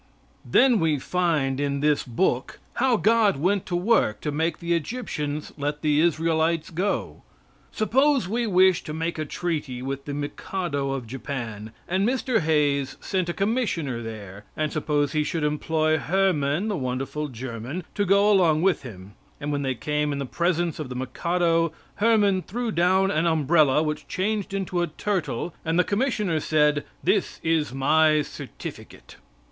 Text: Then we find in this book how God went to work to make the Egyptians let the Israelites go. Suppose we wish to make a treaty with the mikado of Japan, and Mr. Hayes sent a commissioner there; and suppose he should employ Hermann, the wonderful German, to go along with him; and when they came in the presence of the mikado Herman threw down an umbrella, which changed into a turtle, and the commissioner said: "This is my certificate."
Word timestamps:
Then 0.43 0.79
we 0.79 0.97
find 0.97 1.59
in 1.59 1.79
this 1.79 2.01
book 2.01 2.57
how 2.77 2.97
God 2.97 3.37
went 3.37 3.67
to 3.67 3.75
work 3.75 4.19
to 4.21 4.31
make 4.31 4.57
the 4.57 4.73
Egyptians 4.73 5.51
let 5.59 5.83
the 5.83 5.99
Israelites 5.99 6.71
go. 6.71 7.21
Suppose 7.71 8.27
we 8.27 8.47
wish 8.47 8.83
to 8.85 8.95
make 8.95 9.19
a 9.19 9.25
treaty 9.25 9.83
with 9.83 10.05
the 10.05 10.15
mikado 10.15 10.89
of 10.93 11.05
Japan, 11.05 11.71
and 11.87 12.03
Mr. 12.09 12.39
Hayes 12.39 12.97
sent 12.99 13.29
a 13.29 13.33
commissioner 13.35 14.01
there; 14.01 14.45
and 14.57 14.73
suppose 14.73 15.11
he 15.11 15.23
should 15.23 15.43
employ 15.43 15.99
Hermann, 15.99 16.67
the 16.67 16.75
wonderful 16.77 17.27
German, 17.27 17.83
to 17.93 18.03
go 18.03 18.31
along 18.31 18.63
with 18.63 18.81
him; 18.81 19.13
and 19.39 19.51
when 19.51 19.61
they 19.61 19.75
came 19.75 20.11
in 20.11 20.17
the 20.17 20.25
presence 20.25 20.79
of 20.79 20.89
the 20.89 20.95
mikado 20.95 21.71
Herman 21.97 22.41
threw 22.41 22.71
down 22.71 23.11
an 23.11 23.27
umbrella, 23.27 23.83
which 23.83 24.07
changed 24.07 24.51
into 24.51 24.81
a 24.81 24.87
turtle, 24.87 25.53
and 25.63 25.77
the 25.77 25.83
commissioner 25.83 26.39
said: 26.39 26.85
"This 27.03 27.39
is 27.43 27.71
my 27.71 28.23
certificate." 28.23 29.17